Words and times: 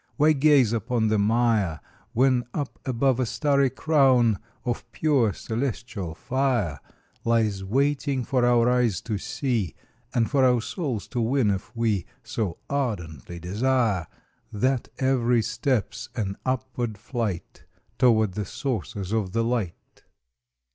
*~* 0.11 0.15
Why 0.17 0.31
gaze 0.33 0.73
upon 0.73 1.09
the 1.09 1.19
mire 1.19 1.79
When 2.13 2.43
up 2.55 2.79
above 2.87 3.19
a 3.19 3.25
starry 3.27 3.69
crown 3.69 4.39
Of 4.65 4.91
pure 4.91 5.31
celestial 5.31 6.15
fire 6.15 6.79
Lies 7.23 7.63
waiting 7.63 8.23
for 8.23 8.43
our 8.43 8.67
eyes 8.67 8.99
to 9.01 9.19
see, 9.19 9.75
And 10.11 10.27
for 10.27 10.43
our 10.43 10.59
souls 10.59 11.07
to 11.09 11.21
win 11.21 11.51
if 11.51 11.75
we 11.75 12.07
So 12.23 12.57
ardently 12.67 13.37
desire 13.37 14.07
That 14.51 14.87
every 14.97 15.43
step 15.43 15.89
s 15.93 16.09
an 16.15 16.35
upward 16.47 16.97
flight 16.97 17.65
Toward 17.99 18.31
the 18.31 18.45
sources 18.45 19.11
of 19.11 19.33
the 19.33 19.43
light? 19.43 20.01